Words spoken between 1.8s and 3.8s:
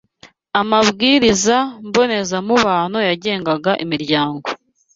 mbonezamubano yagengaga